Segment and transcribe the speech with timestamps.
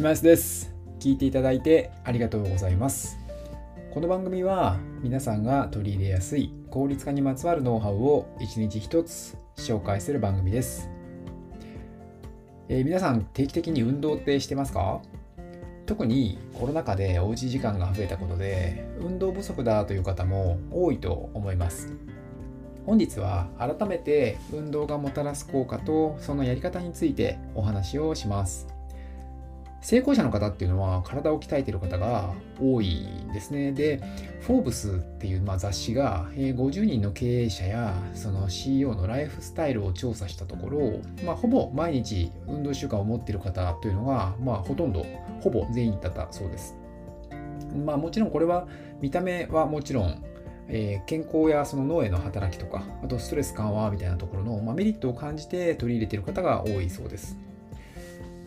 [0.00, 0.74] 島安です。
[0.98, 3.18] 聞いていただいてありがとうございます。
[3.92, 10.88] この番組は皆さんが取り入れやすい効率化にまつわるノウハウを一日一つ紹介する番組です、
[12.70, 15.02] えー、皆さん定期的に運動ってしてますか？
[15.84, 21.92] 特にコロナ禍でおうち時間が増えたことで運動不足だという方も多いと思います。
[22.86, 28.66] 本日は改めて運動がもたらす効果とそのやり方についてお話をします。
[29.80, 33.72] 成功者の方っていうのは体を鍛えている方が多いんですね。
[33.72, 34.00] で、
[34.42, 45.06] フォーブスっていうま雑誌が50人の経営者やその CEO のライフスタイルを調査したところ、まあ、ほぼ毎日運動習慣を持っている方というのが、まあ、ほとんど、
[45.40, 46.76] ほぼ全員だったそうです。
[47.84, 48.66] まあもちろんこれは
[49.00, 50.24] 見た目はもちろん
[50.72, 57.36] えー、健康やその脳への働きとか、あとストレス緩和みたいなところの、まあ、メリットを感じて取り入れている方が多いそうです。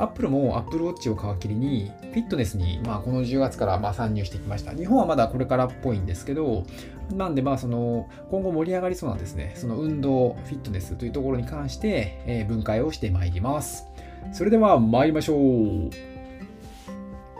[0.00, 4.72] アップルも Apple Watch を皮切りに、フィットネスに、まあ、この10月からま参入してきました。
[4.72, 6.64] 日本はまだこれからっぽいんですけど、
[7.12, 13.84] なんで、まあ、その、今後盛り上がりそうなんですね、その運動、フィットネスというところに関して、え、分解をしてまいります。
[14.32, 15.90] それでは参りましょう。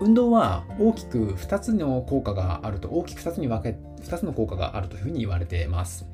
[0.02, 6.06] 運動は大きく2つの効果があると、大きく2つに分け、2つの効果があるというふうに言われています。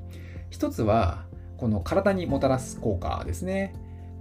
[0.53, 1.25] 1つは、
[1.56, 3.75] この体にもたらす効果ですね。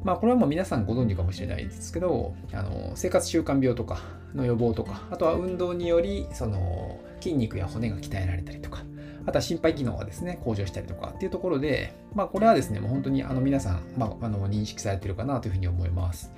[0.05, 4.01] まあ、これはもう皆さんご存知かもしれないですけど、あの生活習慣病とか
[4.35, 8.83] の予防とか、あとは運動によりその筋肉や骨が鍛えられたりとか、
[9.25, 16.31] あとは心肺機能がですね、向上したりとかっていうところで、まあ、これはですね、もう本当にあの皆さん、まあ、あの認識されてるかなというふうに思います。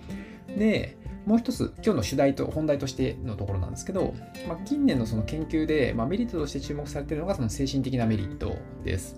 [0.58, 4.14] で、もう一つ、今日の主題と本題としてのところなんですけど、
[4.48, 9.18] まあ、近年のその研究で、まあ、メリットとして注目されているのがその精神的なメリットです。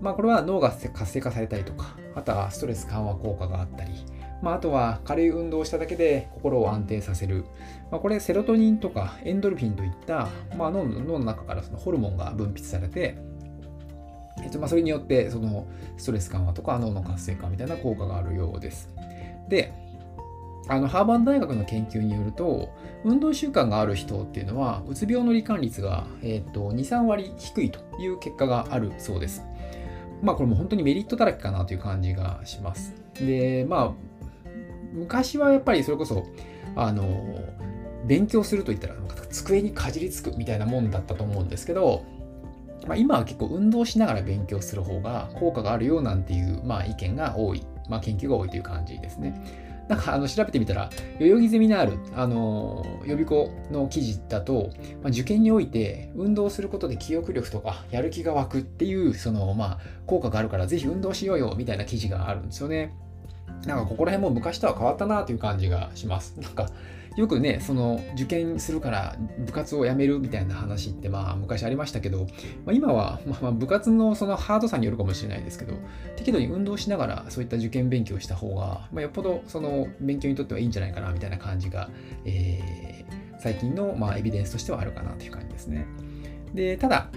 [0.00, 3.90] まあ、これは脳が活性化されたりとか、あとはストレス緩和効果があったり、
[4.42, 7.44] まあ、あとは軽い運動をしただけで心を安定させる。
[7.90, 13.16] まあ、これ、セロトニンとかエンドルフィンといった、まあ、脳の中からそのホルモンが分泌されて、
[14.42, 15.66] えっとまあ、それによってその
[15.96, 18.90] ストレス緩和とか脳の活性化みたいな効果があるようです。
[19.48, 19.72] で、
[20.68, 22.70] あのハーバード大学の研究によると、
[23.04, 29.44] 運動習慣がある人っていうのは、うつ病の罹患率が、えー、と2、3割低いという結果があるそうです。
[30.22, 32.94] まあこれも本当にメリットだらけかなという感じがします。
[33.14, 33.92] で、まあ、
[34.92, 36.24] 昔はやっぱりそれこそ、
[36.74, 37.40] あの、
[38.06, 38.94] 勉強するといったら、
[39.30, 42.04] 机にかじりつくみたいなもんだったと思うんですけど、
[42.86, 49.34] まあ、今は結構運動しながら勉強する方が効果があるよなんていう、まあ、意見が多い、まあ、研究が多いという感じですね。
[49.88, 54.70] なんかあの調べてみたら、代々木ゼミナール、あの予備校の記事だと、
[55.02, 62.94] まあ、受験において運動することで記憶力とかやる気が湧くっていう、そのまあ効果があるからぜひ運動しようよみたいな記事があるんですよね。
[63.64, 66.34] なんかここら辺も昔とは変わったなという感じがします。
[66.40, 66.68] なんか
[67.16, 72.26] よくね、その受験するから部活を辞めるみたいな話ってまあ昔ありましたけど、
[72.66, 75.72] まあ、今はまあ部活のそのハードさによるかもしれないですけど、
[76.16, 81.88] 適度に運動しながらそういった受験勉強した方が、まあ、よっぽどその勉強にとってはいいんじゃないかなみたいな感じが、
[82.26, 85.86] えー、最近のまエビデンスとしてはあるかなという感じですね。
[86.52, 87.08] で、ただ、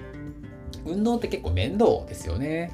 [0.86, 2.72] 運動って結構面倒ですよね。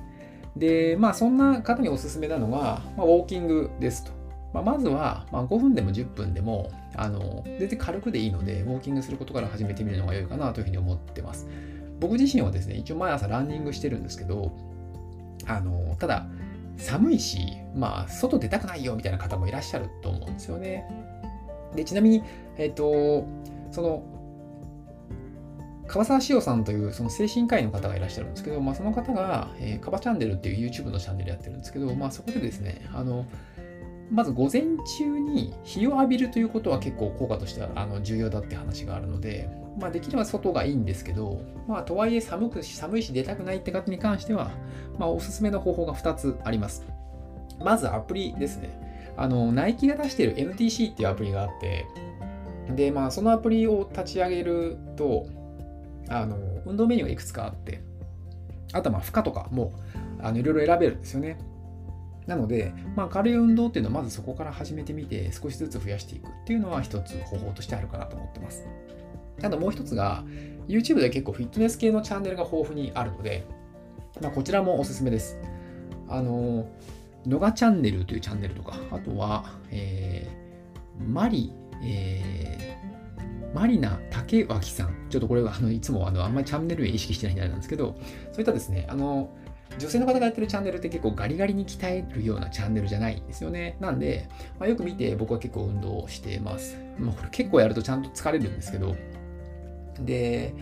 [0.56, 4.12] で、まあそんな方におすすめなのが、まあ、ウォーキングですと。
[4.54, 11.46] まあ、まずは、まあ、5分でも10分でも、あの、全然軽くでいいので、ウォーキングすることから始めてみるのが良いかなというふうに思ってます。
[12.00, 14.54] 僕自身はですね、一応毎朝ランニングしてるんですけど、
[15.46, 16.26] あの、ただ、
[16.78, 17.40] 寒いし、
[17.76, 20.86] まあ、外出たくないよみたいな方もいらっしゃると思うんですよね。
[21.76, 22.24] で、ちなみに、
[22.58, 23.28] えっ、ー、と、
[23.72, 24.04] その、
[25.88, 33.26] 川沢志さんというその精神科医の方がいらっしゃるんですけど、まあ、その方が、えー、カバチャンネルっていう YouTube のチャンネルやってるんですけど、まあ、そこでですね、あの、
[34.12, 34.64] まず午前
[34.98, 44.52] 中に日を浴びるということは結構効果としてはあの重要だって話があるので、まあ、できれば外がいいんですけど、まあ、とはいえ寒くし寒いし出たくないって方に関しては、
[44.98, 46.86] まあ、おすすめの方法が2つあります。
[47.60, 48.80] まずアプリですね。
[49.18, 51.86] あの、ナイキが出している NTC っていうアプリがあって、
[52.76, 55.26] で、まあ、そのアプリを立ち上げると、
[56.10, 57.82] あの、運動メニューがいくつかあって、
[58.74, 59.74] あとはまあ負荷とかも
[60.22, 61.38] あのいろいろ選べるんですよね。
[62.28, 68.66] なので、まあ、軽い運動っていうのはまずそこから始めてみて少しずつ増やしていくっていうのは一つ方法としてあるかなと思ってます。
[69.44, 70.24] あともう一つが
[70.68, 73.46] YouTube で結構フィットネス系のチャンネルが豊富にあるので、
[74.22, 75.38] まあ、こちらもおすすめです。
[76.08, 76.68] あの、
[77.26, 81.54] ノガチャンネルというチャンネルとか、あとは、えー、マリ、
[81.84, 82.95] えー、
[83.56, 85.08] マリナ竹脇さん。
[85.10, 87.96] ちょっとこれはあのいつもあのあんまりチャンネル名意識してないんですけど、
[88.34, 89.30] そういったですね、あの、
[89.80, 93.78] 女性の方がやってるチャンネルって結構ガリガリに鍛えるようなチャンネルじゃないんですよね。
[93.80, 94.28] なんで、
[94.60, 96.78] まあ、よく見て僕は結構運動してます。
[97.00, 98.94] まあ、これ結構やるとちゃんと疲れるんですけど、
[100.02, 100.54] で、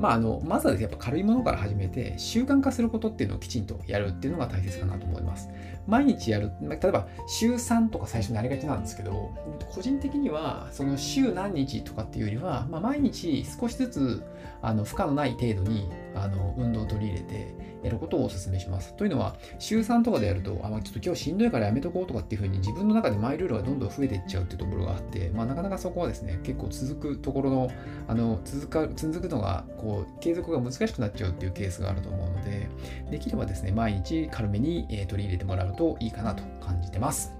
[0.00, 5.50] まあ、あのまずはやっぱ軽いものから始めて習慣化することっていうのをきちんとやるっていうのが大切かなと思います。
[5.86, 9.30] 毎日やる、例えば週3とか最初になりがちなんですけど、
[9.70, 14.22] 個人的にはその週何日とかっていうよりは、まあ、毎日少しずつ
[14.62, 18.94] あの負荷のない程度にあの運動を取り入れてやることをお勧めします。
[18.94, 27.70] というのは、週3とかでやると、あまあ、ちょっと今日しんどいからやめとこうとかっていうふうに自分の中でマイルールがどんどん増えていっちゃうっていうところがあって、まあ、なかなかそこはですね、結構続くところの、
[28.08, 32.68] あの続か続くのがこう、継続が難しくなっちゃうっていうケースがあると思うので、
[33.10, 37.32] できればですね、毎日軽めに、え取り入れてもらうといいかなと感じてます。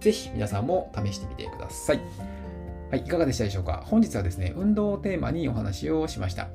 [0.00, 2.00] ぜひ皆さんも試してみてください。
[2.90, 3.82] はい、いかがでしたでしょうか？
[3.86, 6.48] 本日はですね、運動をテーマにお話をしました。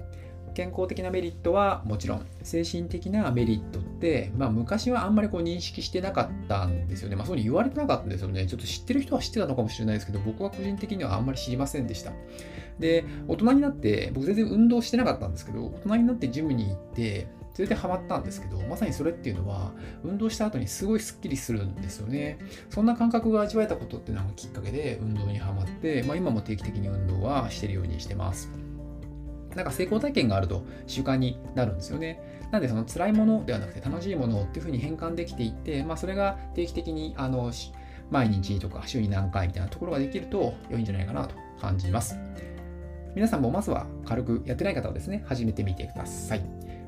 [0.56, 7.16] 健康的なメリットはもちろん、精神的なメリットって、まあ、昔はあんまりこう認識してなかったんですよね。
[7.16, 8.48] まあ、そういうに言われてなかったんですよね。
[8.48, 12.14] ちょっと知ってる人は知ってたのかもしれないですけど、僕は個人的にはあんまり知りませんでした。
[12.80, 19.74] で、大人になって、僕全然運動してなかったんですけど、大人になってジムに行って、それでハマったんですけど、まさにそれっていうのは、
[20.04, 22.38] 運動した後にすごいスッキリするんですよね。
[22.70, 28.65] そんな感覚が味わえたことっていうのがきっかけで運動にはまって、まあ、今も定期的に運動はしてるようにしてます。
[29.56, 32.20] なんか成功体験があると習慣になるんですよね。
[32.52, 37.52] なんでその辛いものではなくて楽しいものっていうふうに変換できていって、まあ、それが定期的にあの
[38.12, 42.18] 毎日とか週に何回みたいなところができると良いんじゃないかなと感じます。
[43.16, 46.42] 皆さんもまずは軽くやってない方はですね、始めてみてください。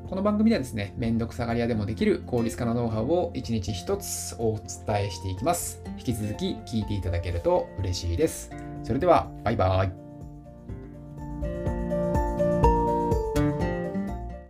[0.09, 5.81] この番組ではですね、めんどくさがり屋でもできる効率化のノウハウを1日1つお伝えしていきます。
[5.97, 8.51] 引き続き聞いていただけると嬉しいです。
[8.83, 10.06] それでは、バイバイ。